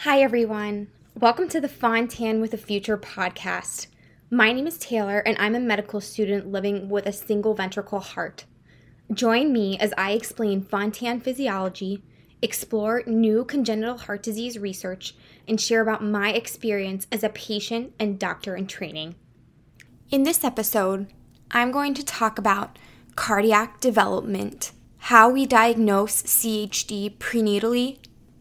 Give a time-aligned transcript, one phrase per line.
[0.00, 0.88] Hi, everyone.
[1.18, 3.86] Welcome to the Fontan with a Future podcast.
[4.30, 8.44] My name is Taylor, and I'm a medical student living with a single ventricle heart.
[9.10, 12.04] Join me as I explain Fontan physiology,
[12.42, 15.14] explore new congenital heart disease research,
[15.48, 19.14] and share about my experience as a patient and doctor in training.
[20.10, 21.06] In this episode,
[21.50, 22.78] I'm going to talk about
[23.16, 27.98] cardiac development, how we diagnose CHD prenatally,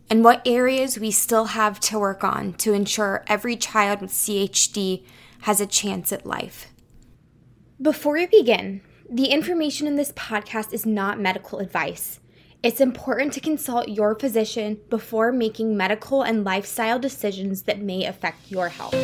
[0.10, 5.04] and what areas we still have to work on to ensure every child with CHD
[5.42, 6.68] has a chance at life.
[7.82, 12.20] Before we begin, the information in this podcast is not medical advice.
[12.64, 18.50] It's important to consult your physician before making medical and lifestyle decisions that may affect
[18.50, 18.96] your health.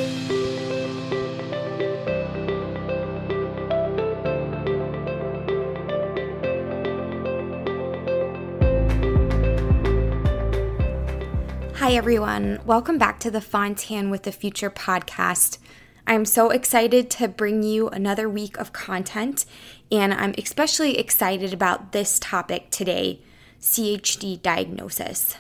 [11.91, 12.61] Hi, everyone.
[12.65, 15.57] Welcome back to the Fontan with the Future podcast.
[16.07, 19.45] I'm so excited to bring you another week of content,
[19.91, 23.19] and I'm especially excited about this topic today
[23.59, 25.35] CHD diagnosis.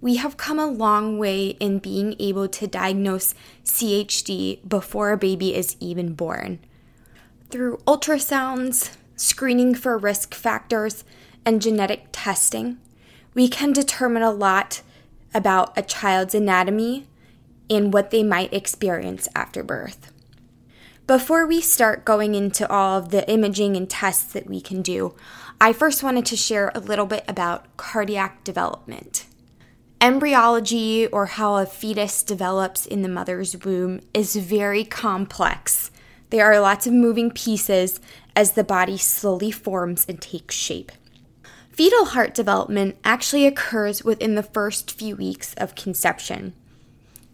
[0.00, 5.54] We have come a long way in being able to diagnose CHD before a baby
[5.54, 6.60] is even born.
[7.50, 11.04] Through ultrasounds, screening for risk factors,
[11.44, 12.78] and genetic testing,
[13.34, 14.80] we can determine a lot
[15.34, 17.06] about a child's anatomy
[17.70, 20.12] and what they might experience after birth.
[21.06, 25.14] Before we start going into all of the imaging and tests that we can do,
[25.60, 29.26] I first wanted to share a little bit about cardiac development.
[30.00, 35.90] Embryology, or how a fetus develops in the mother's womb, is very complex.
[36.30, 38.00] There are lots of moving pieces
[38.34, 40.90] as the body slowly forms and takes shape.
[41.72, 46.52] Fetal heart development actually occurs within the first few weeks of conception.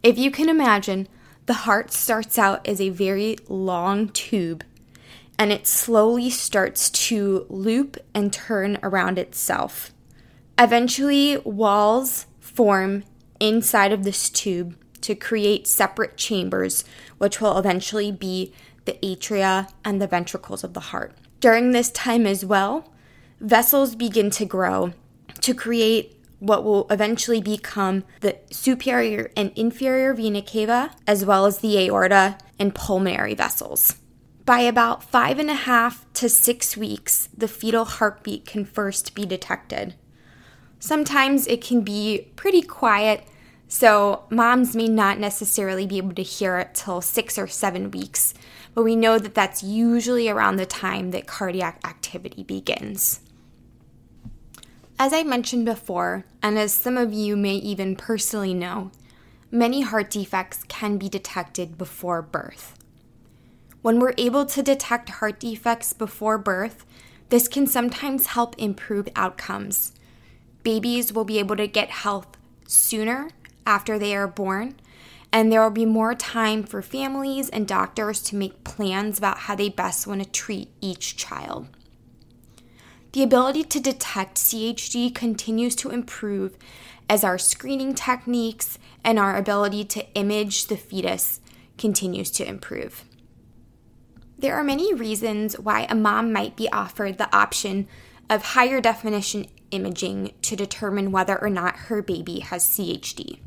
[0.03, 1.09] If you can imagine,
[1.47, 4.63] the heart starts out as a very long tube
[5.39, 9.93] and it slowly starts to loop and turn around itself.
[10.59, 13.05] Eventually, walls form
[13.39, 16.85] inside of this tube to create separate chambers,
[17.19, 18.53] which will eventually be
[18.85, 21.15] the atria and the ventricles of the heart.
[21.39, 22.93] During this time as well,
[23.41, 24.93] vessels begin to grow
[25.41, 31.59] to create what will eventually become the superior and inferior vena cava, as well as
[31.59, 33.97] the aorta and pulmonary vessels.
[34.45, 39.27] By about five and a half to six weeks, the fetal heartbeat can first be
[39.27, 39.95] detected.
[40.79, 43.27] Sometimes it can be pretty quiet,
[43.67, 48.33] so moms may not necessarily be able to hear it till six or seven weeks,
[48.75, 53.21] but we know that that's usually around the time that cardiac activity begins.
[55.01, 58.91] As I mentioned before, and as some of you may even personally know,
[59.49, 62.77] many heart defects can be detected before birth.
[63.81, 66.85] When we're able to detect heart defects before birth,
[67.29, 69.93] this can sometimes help improve outcomes.
[70.65, 72.37] Babies will be able to get health
[72.67, 73.31] sooner
[73.65, 74.75] after they are born,
[75.33, 79.55] and there will be more time for families and doctors to make plans about how
[79.55, 81.69] they best want to treat each child.
[83.13, 86.57] The ability to detect CHD continues to improve
[87.09, 91.41] as our screening techniques and our ability to image the fetus
[91.79, 93.05] continues to improve.
[94.39, 97.89] There are many reasons why a mom might be offered the option
[98.29, 103.39] of higher definition imaging to determine whether or not her baby has CHD.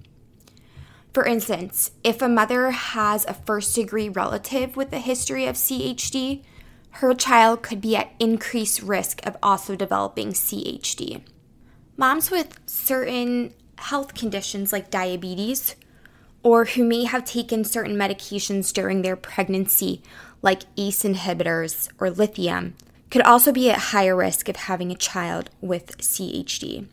[1.14, 6.44] For instance, if a mother has a first degree relative with a history of CHD,
[6.96, 11.22] her child could be at increased risk of also developing CHD.
[11.97, 15.75] Moms with certain health conditions like diabetes,
[16.44, 20.02] or who may have taken certain medications during their pregnancy,
[20.41, 22.75] like ACE inhibitors or lithium,
[23.09, 26.88] could also be at higher risk of having a child with CHD.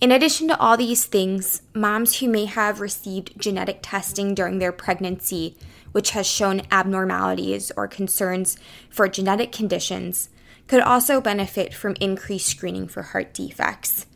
[0.00, 4.72] In addition to all these things, moms who may have received genetic testing during their
[4.72, 5.56] pregnancy
[5.94, 8.56] which has shown abnormalities or concerns
[8.90, 10.28] for genetic conditions,
[10.66, 14.06] could also benefit from increased screening for heart defects.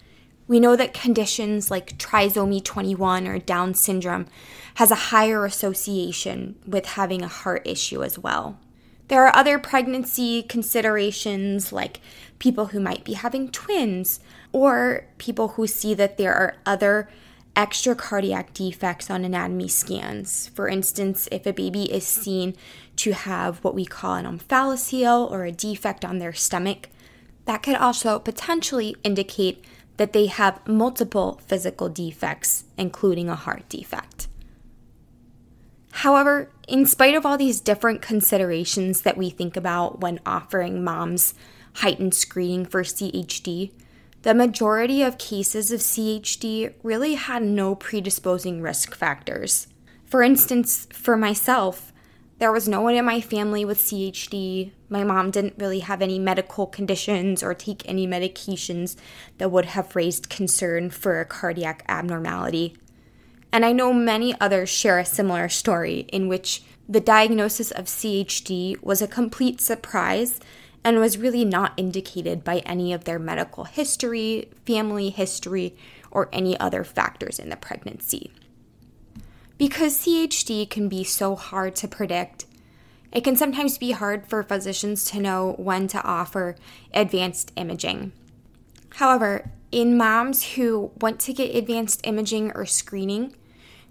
[0.49, 4.27] We know that conditions like trisomy 21 or Down syndrome
[4.75, 8.59] has a higher association with having a heart issue as well.
[9.07, 12.01] There are other pregnancy considerations like
[12.41, 14.19] people who might be having twins
[14.51, 17.09] or people who see that there are other
[17.59, 20.47] extra cardiac defects on anatomy scans.
[20.55, 22.55] For instance, if a baby is seen
[22.97, 26.89] to have what we call an omphalocele or a defect on their stomach,
[27.47, 29.65] that could also potentially indicate
[29.97, 34.29] that they have multiple physical defects, including a heart defect.
[35.91, 41.35] However, in spite of all these different considerations that we think about when offering moms
[41.75, 43.73] heightened screening for CHD,
[44.23, 49.69] the majority of cases of CHD really had no predisposing risk factors.
[50.05, 51.93] For instance, for myself,
[52.39, 54.73] there was no one in my family with CHD.
[54.89, 58.97] My mom didn't really have any medical conditions or take any medications
[59.39, 62.77] that would have raised concern for a cardiac abnormality.
[63.53, 68.81] And I know many others share a similar story in which the diagnosis of CHD
[68.83, 70.41] was a complete surprise
[70.85, 75.77] and was really not indicated by any of their medical history, family history,
[76.11, 78.33] or any other factors in the pregnancy.
[79.59, 82.47] Because CHD can be so hard to predict,
[83.13, 86.57] it can sometimes be hard for physicians to know when to offer
[86.93, 88.13] advanced imaging.
[88.97, 93.35] However, in moms who want to get advanced imaging or screening,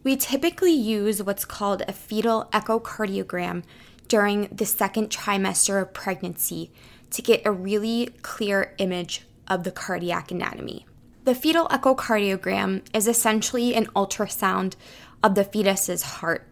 [0.04, 3.64] we typically use what's called a fetal echocardiogram
[4.08, 6.72] during the second trimester of pregnancy
[7.12, 10.86] to get a really clear image of the cardiac anatomy.
[11.24, 14.76] The fetal echocardiogram is essentially an ultrasound
[15.24, 16.48] of the fetus's heart.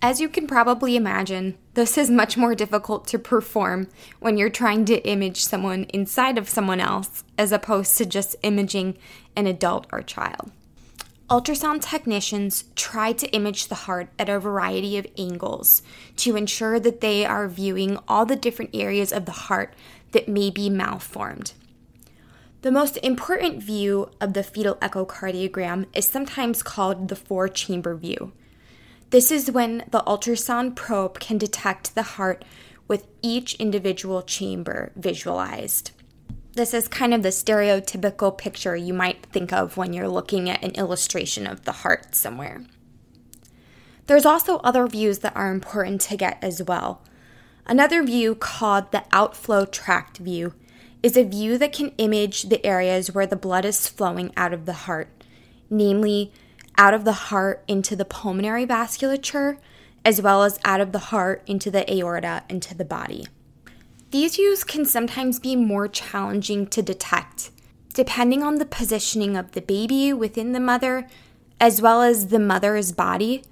[0.00, 3.88] As you can probably imagine, this is much more difficult to perform
[4.20, 8.96] when you're trying to image someone inside of someone else as opposed to just imaging
[9.34, 10.52] an adult or child.
[11.30, 15.82] Ultrasound technicians try to image the heart at a variety of angles
[16.16, 19.74] to ensure that they are viewing all the different areas of the heart
[20.12, 21.52] that may be malformed.
[22.62, 28.32] The most important view of the fetal echocardiogram is sometimes called the four chamber view.
[29.10, 32.42] This is when the ultrasound probe can detect the heart
[32.88, 35.90] with each individual chamber visualized.
[36.58, 40.64] This is kind of the stereotypical picture you might think of when you're looking at
[40.64, 42.64] an illustration of the heart somewhere.
[44.06, 47.00] There's also other views that are important to get as well.
[47.64, 50.52] Another view called the outflow tract view
[51.00, 54.66] is a view that can image the areas where the blood is flowing out of
[54.66, 55.22] the heart,
[55.70, 56.32] namely
[56.76, 59.58] out of the heart into the pulmonary vasculature,
[60.04, 63.28] as well as out of the heart into the aorta into the body.
[64.10, 67.50] These views can sometimes be more challenging to detect,
[67.92, 71.06] depending on the positioning of the baby within the mother,
[71.60, 73.42] as well as the mother's body.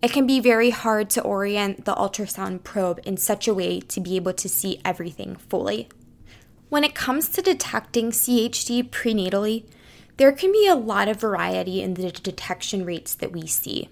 [0.00, 4.00] It can be very hard to orient the ultrasound probe in such a way to
[4.00, 5.88] be able to see everything fully.
[6.70, 9.66] When it comes to detecting CHD prenatally,
[10.16, 13.90] there can be a lot of variety in the detection rates that we see.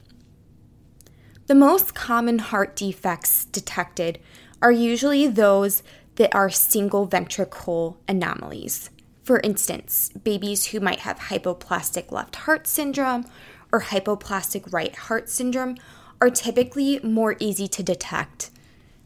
[1.49, 4.19] The most common heart defects detected
[4.63, 5.83] are usually those
[6.17, 8.91] that are single ventricle anomalies.
[9.23, 13.25] For instance, babies who might have hypoplastic left heart syndrome
[13.73, 15.77] or hypoplastic right heart syndrome
[16.21, 18.51] are typically more easy to detect.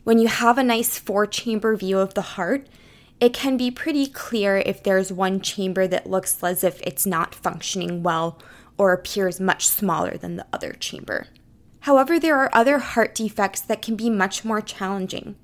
[0.04, 2.66] When you have a nice four chamber view of the heart,
[3.20, 7.34] it can be pretty clear if there's one chamber that looks as if it's not
[7.34, 8.40] functioning well
[8.76, 11.26] or appears much smaller than the other chamber.
[11.80, 15.36] However, there are other heart defects that can be much more challenging.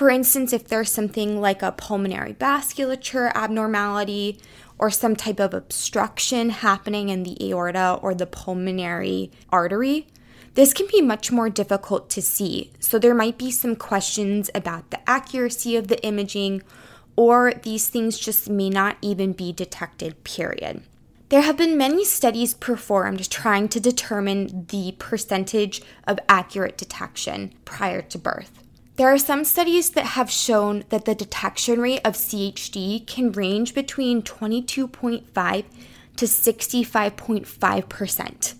[0.00, 4.40] For instance, if there's something like a pulmonary vasculature abnormality
[4.78, 10.06] or some type of obstruction happening in the aorta or the pulmonary artery,
[10.54, 14.90] this can be much more difficult to see, so there might be some questions about
[14.90, 16.62] the accuracy of the imaging,
[17.14, 20.82] or these things just may not even be detected, period.
[21.28, 28.00] There have been many studies performed trying to determine the percentage of accurate detection prior
[28.00, 28.60] to birth.
[29.00, 33.74] There are some studies that have shown that the detection rate of CHD can range
[33.74, 35.64] between 22.5
[36.16, 38.54] to 65.5%.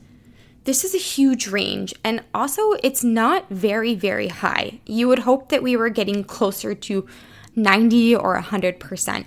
[0.64, 4.80] This is a huge range, and also it's not very, very high.
[4.86, 7.06] You would hope that we were getting closer to
[7.54, 9.26] 90 or 100%.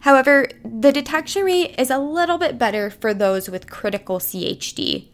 [0.00, 5.08] However, the detection rate is a little bit better for those with critical CHD,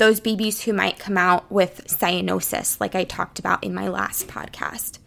[0.00, 4.26] those babies who might come out with cyanosis, like I talked about in my last
[4.28, 4.98] podcast.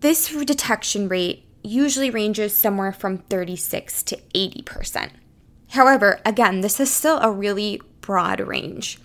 [0.00, 5.10] This detection rate usually ranges somewhere from 36 to 80%.
[5.70, 9.00] However, again, this is still a really broad range.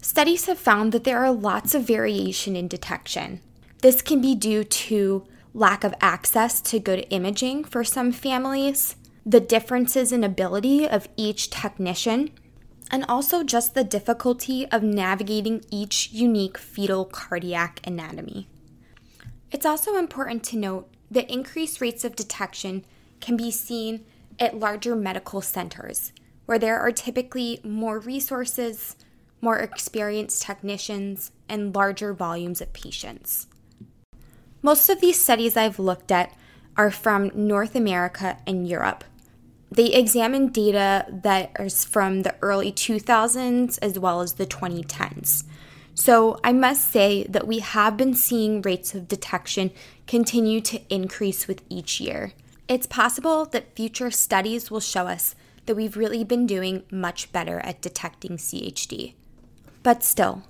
[0.00, 3.40] Studies have found that there are lots of variation in detection.
[3.82, 8.94] This can be due to lack of access to good imaging for some families,
[9.26, 12.30] the differences in ability of each technician,
[12.90, 18.48] and also just the difficulty of navigating each unique fetal cardiac anatomy.
[19.50, 22.84] It's also important to note that increased rates of detection
[23.20, 24.04] can be seen
[24.38, 26.12] at larger medical centers
[26.48, 28.96] where there are typically more resources,
[29.42, 33.46] more experienced technicians, and larger volumes of patients.
[34.62, 36.34] Most of these studies I've looked at
[36.74, 39.04] are from North America and Europe.
[39.70, 45.44] They examined data that is from the early 2000s as well as the 2010s.
[45.94, 49.72] So I must say that we have been seeing rates of detection
[50.06, 52.32] continue to increase with each year.
[52.68, 55.34] It's possible that future studies will show us
[55.66, 59.14] that we've really been doing much better at detecting CHD.
[59.82, 60.44] But still,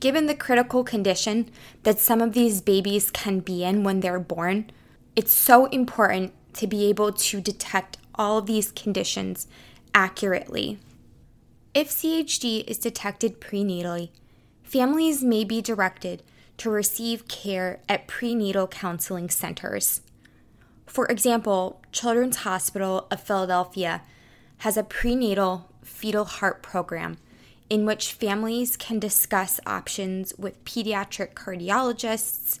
[0.00, 1.50] given the critical condition
[1.82, 4.70] that some of these babies can be in when they're born,
[5.14, 9.46] it's so important to be able to detect all of these conditions
[9.94, 10.78] accurately.
[11.74, 14.10] If CHD is detected prenatally,
[14.62, 16.22] families may be directed
[16.58, 20.00] to receive care at prenatal counseling centers.
[20.86, 24.02] For example, Children's Hospital of Philadelphia
[24.58, 27.18] has a prenatal fetal heart program
[27.68, 32.60] in which families can discuss options with pediatric cardiologists,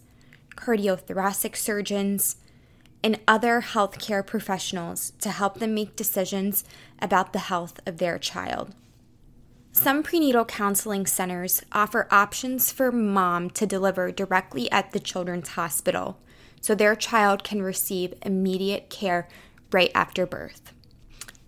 [0.56, 2.36] cardiothoracic surgeons,
[3.02, 6.64] and other healthcare professionals to help them make decisions
[7.00, 8.74] about the health of their child.
[9.72, 16.18] Some prenatal counseling centers offer options for mom to deliver directly at the children's hospital
[16.62, 19.28] so their child can receive immediate care
[19.70, 20.72] right after birth.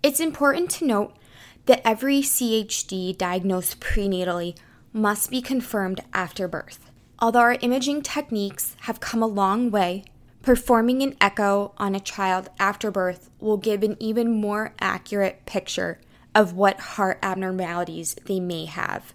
[0.03, 1.17] It's important to note
[1.65, 4.55] that every CHD diagnosed prenatally
[4.93, 6.89] must be confirmed after birth.
[7.19, 10.05] Although our imaging techniques have come a long way,
[10.41, 15.99] performing an echo on a child after birth will give an even more accurate picture
[16.33, 19.13] of what heart abnormalities they may have.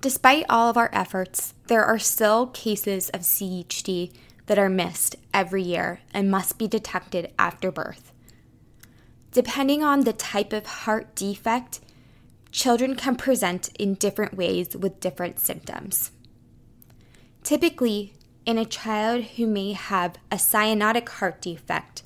[0.00, 4.12] Despite all of our efforts, there are still cases of CHD
[4.46, 8.12] that are missed every year and must be detected after birth.
[9.32, 11.80] Depending on the type of heart defect,
[12.50, 16.10] children can present in different ways with different symptoms.
[17.44, 18.14] Typically,
[18.46, 22.02] in a child who may have a cyanotic heart defect,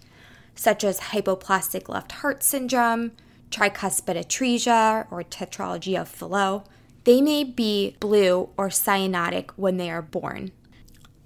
[0.54, 3.12] such as hypoplastic left heart syndrome,
[3.50, 6.64] tricuspid atresia, or tetralogy of Fallot,
[7.04, 10.50] they may be blue or cyanotic when they are born.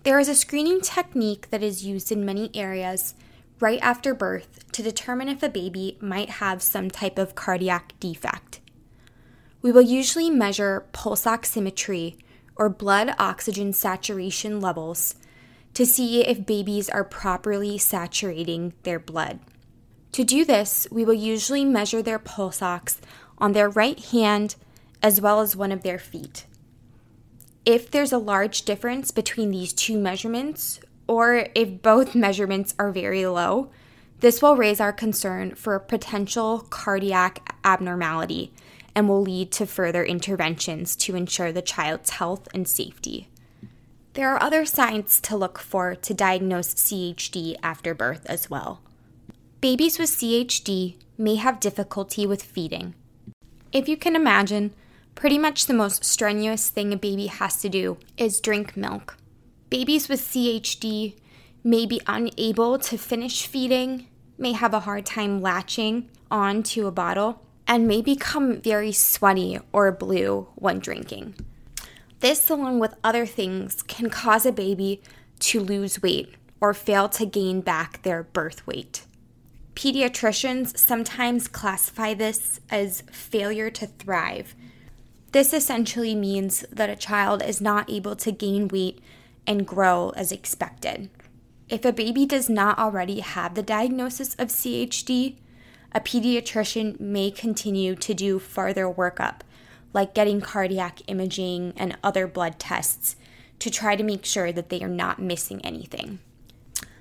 [0.03, 3.15] There is a screening technique that is used in many areas
[3.61, 8.61] right after birth to determine if a baby might have some type of cardiac defect.
[9.61, 12.17] We will usually measure pulse oximetry
[12.59, 15.15] or blood oxygen saturation levels
[15.75, 19.38] to see if babies are properly saturating their blood.
[20.12, 23.00] To do this, we will usually measure their pulse ox
[23.38, 24.57] on their right hand
[25.03, 26.47] as well as one of their feet.
[27.65, 33.27] If there's a large difference between these two measurements, or if both measurements are very
[33.27, 33.71] low,
[34.21, 38.53] this will raise our concern for a potential cardiac abnormality
[38.99, 43.28] and will lead to further interventions to ensure the child's health and safety.
[44.14, 48.81] There are other signs to look for to diagnose CHD after birth as well.
[49.61, 52.97] Babies with CHD may have difficulty with feeding.
[53.71, 54.75] If you can imagine,
[55.14, 59.17] pretty much the most strenuous thing a baby has to do is drink milk.
[59.71, 61.14] Babies with CHD
[61.62, 66.90] may be unable to finish feeding, may have a hard time latching on to a
[66.90, 71.35] bottle, and may become very sweaty or blue when drinking.
[72.21, 75.03] This, along with other things, can cause a baby
[75.41, 79.05] to lose weight or fail to gain back their birth weight.
[79.75, 84.57] Pediatricians sometimes classify this as failure to thrive.
[85.31, 89.01] This essentially means that a child is not able to gain weight
[89.47, 91.11] and grow as expected.
[91.69, 95.37] If a baby does not already have the diagnosis of CHD,
[95.92, 99.40] a pediatrician may continue to do further workup,
[99.92, 103.16] like getting cardiac imaging and other blood tests,
[103.59, 106.18] to try to make sure that they are not missing anything.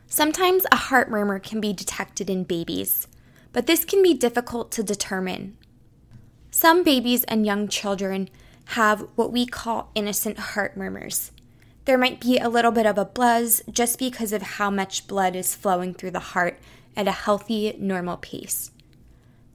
[0.07, 3.07] Sometimes a heart murmur can be detected in babies,
[3.51, 5.57] but this can be difficult to determine.
[6.49, 8.29] Some babies and young children
[8.71, 11.31] have what we call innocent heart murmurs.
[11.85, 15.35] There might be a little bit of a buzz just because of how much blood
[15.35, 16.57] is flowing through the heart
[16.95, 18.71] at a healthy, normal pace.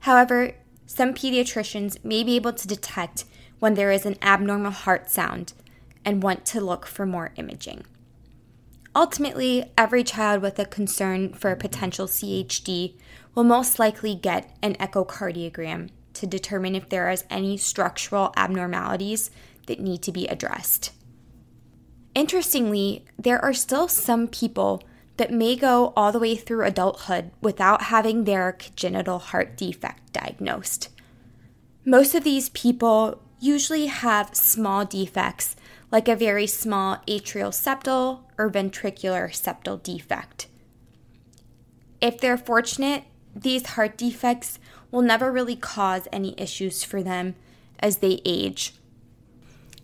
[0.03, 0.51] However,
[0.85, 3.23] some pediatricians may be able to detect
[3.59, 5.53] when there is an abnormal heart sound
[6.03, 7.85] and want to look for more imaging.
[8.93, 12.95] Ultimately, every child with a concern for a potential CHD
[13.33, 19.31] will most likely get an echocardiogram to determine if there is any structural abnormalities
[19.67, 20.91] that need to be addressed.
[22.13, 24.83] Interestingly, there are still some people
[25.17, 30.89] that may go all the way through adulthood without having their congenital heart defect diagnosed.
[31.85, 35.55] Most of these people usually have small defects,
[35.91, 40.47] like a very small atrial septal or ventricular septal defect.
[42.01, 43.03] If they're fortunate,
[43.35, 44.59] these heart defects
[44.91, 47.35] will never really cause any issues for them
[47.79, 48.73] as they age.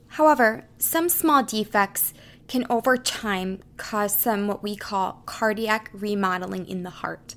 [0.09, 2.13] However, some small defects
[2.49, 7.35] can over time cause some what we call cardiac remodeling in the heart,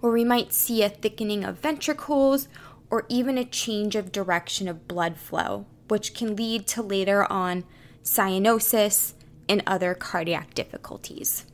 [0.00, 2.48] where we might see a thickening of ventricles
[2.90, 7.64] or even a change of direction of blood flow, which can lead to later on
[8.02, 9.14] cyanosis
[9.48, 11.46] and other cardiac difficulties.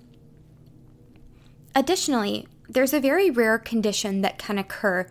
[1.74, 5.06] Additionally, there's a very rare condition that can occur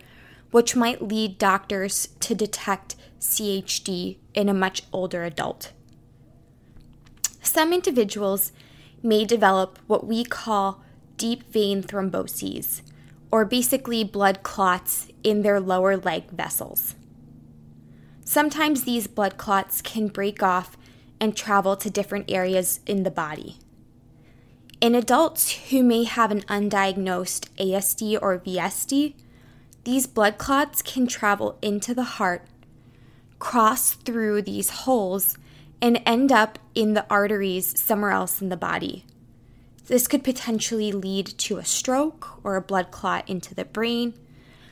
[0.50, 5.72] which might lead doctors to detect CHD in a much older adult.
[7.46, 8.50] Some individuals
[9.04, 10.82] may develop what we call
[11.16, 12.82] deep vein thromboses,
[13.30, 16.96] or basically blood clots in their lower leg vessels.
[18.24, 20.76] Sometimes these blood clots can break off
[21.20, 23.58] and travel to different areas in the body.
[24.80, 29.14] In adults who may have an undiagnosed ASD or VSD,
[29.84, 32.44] these blood clots can travel into the heart,
[33.38, 35.38] cross through these holes,
[35.80, 39.04] and end up in the arteries somewhere else in the body.
[39.86, 44.14] This could potentially lead to a stroke or a blood clot into the brain,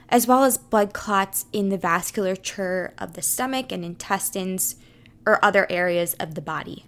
[0.09, 4.77] as well as blood clots in the vasculature of the stomach and intestines
[5.27, 6.85] or other areas of the body.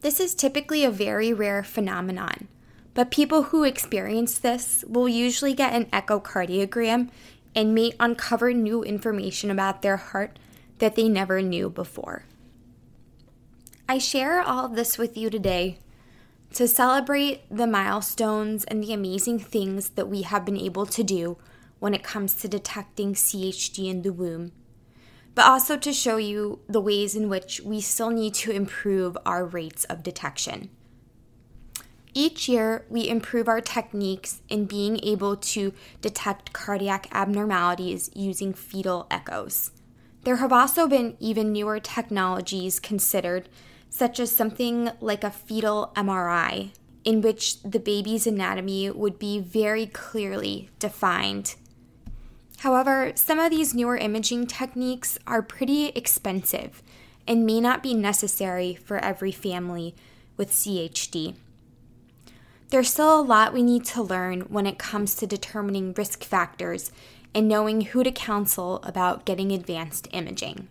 [0.00, 2.46] This is typically a very rare phenomenon,
[2.94, 7.10] but people who experience this will usually get an echocardiogram
[7.54, 10.38] and may uncover new information about their heart
[10.78, 12.24] that they never knew before.
[13.90, 15.78] I share all of this with you today
[16.52, 21.38] to celebrate the milestones and the amazing things that we have been able to do
[21.78, 24.52] when it comes to detecting CHD in the womb,
[25.34, 29.46] but also to show you the ways in which we still need to improve our
[29.46, 30.68] rates of detection.
[32.12, 35.72] Each year, we improve our techniques in being able to
[36.02, 39.70] detect cardiac abnormalities using fetal echoes.
[40.24, 43.48] There have also been even newer technologies considered,
[43.90, 46.70] such as something like a fetal MRI,
[47.04, 51.54] in which the baby's anatomy would be very clearly defined.
[52.58, 56.82] However, some of these newer imaging techniques are pretty expensive
[57.26, 59.94] and may not be necessary for every family
[60.36, 61.34] with CHD.
[62.70, 66.90] There's still a lot we need to learn when it comes to determining risk factors
[67.34, 70.68] and knowing who to counsel about getting advanced imaging.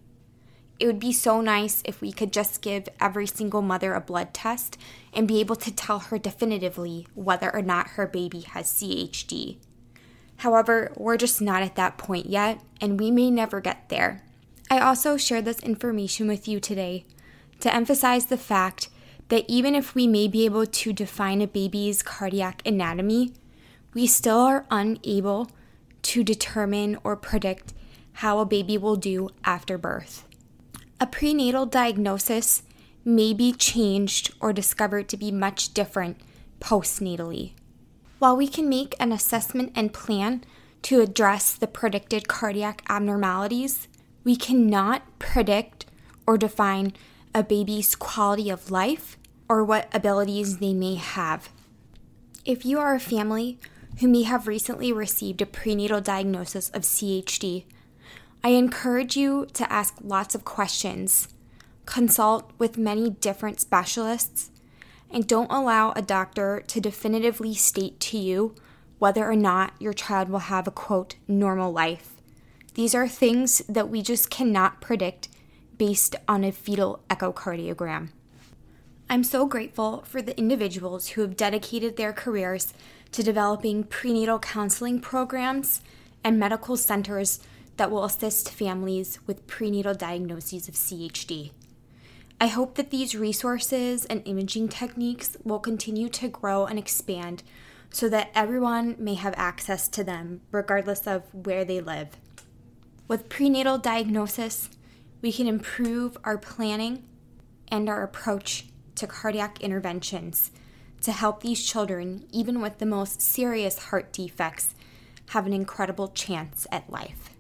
[0.80, 4.34] It would be so nice if we could just give every single mother a blood
[4.34, 4.78] test
[5.12, 9.58] and be able to tell her definitively whether or not her baby has CHD.
[10.38, 14.24] However, we're just not at that point yet, and we may never get there.
[14.70, 17.06] I also share this information with you today
[17.62, 18.90] to emphasize the fact
[19.30, 23.34] that even if we may be able to define a baby's cardiac anatomy,
[23.96, 25.50] we still are unable
[26.04, 27.74] to determine or predict
[28.14, 30.27] how a baby will do after birth.
[31.00, 32.64] A prenatal diagnosis
[33.06, 36.18] may be changed or discovered to be much different
[36.60, 37.52] postnatally.
[38.18, 40.44] While we can make an assessment and plan
[40.84, 43.88] to address the predicted cardiac abnormalities,
[44.24, 45.86] we cannot predict
[46.26, 46.94] or define
[47.34, 51.50] a baby's quality of life or what abilities they may have.
[52.44, 53.60] If you are a family
[54.00, 57.66] who may have recently received a prenatal diagnosis of CHD,
[58.44, 61.28] I encourage you to ask lots of questions,
[61.86, 64.52] consult with many different specialists,
[65.10, 68.56] and don't allow a doctor to definitively state to you
[69.00, 72.14] whether or not your child will have a quote normal life.
[72.74, 75.30] These are things that we just cannot predict
[75.78, 78.10] based on a fetal echocardiogram.
[79.10, 82.74] I'm so grateful for the individuals who have dedicated their careers
[83.14, 85.82] to developing prenatal counseling programs
[86.24, 87.40] and medical centers
[87.78, 91.52] that will assist families with prenatal diagnoses of CHD.
[92.40, 97.42] I hope that these resources and imaging techniques will continue to grow and expand
[97.90, 102.10] so that everyone may have access to them regardless of where they live.
[103.08, 104.70] With prenatal diagnosis,
[105.22, 107.04] we can improve our planning
[107.70, 110.52] and our approach to cardiac interventions
[111.02, 114.76] to help these children, even with the most serious heart defects,
[115.30, 117.37] have an incredible chance at life.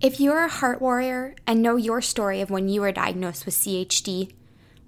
[0.00, 3.54] If you're a heart warrior and know your story of when you were diagnosed with
[3.54, 4.32] CHD,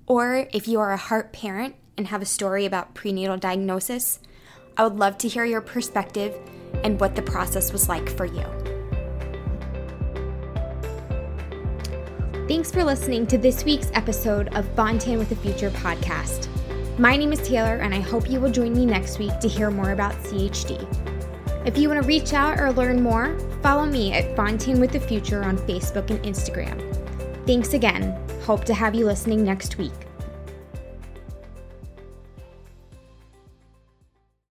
[0.06, 4.20] or if you are a heart parent and have a story about prenatal diagnosis,
[4.78, 6.34] I would love to hear your perspective
[6.82, 8.42] and what the process was like for you.
[12.48, 16.48] Thanks for listening to this week's episode of Fontan with the Future podcast.
[16.98, 19.70] My name is Taylor, and I hope you will join me next week to hear
[19.70, 20.86] more about CHD.
[21.66, 25.00] If you want to reach out or learn more, follow me at Fontan with the
[25.00, 26.80] Future on Facebook and Instagram.
[27.46, 28.18] Thanks again.
[28.42, 29.92] Hope to have you listening next week.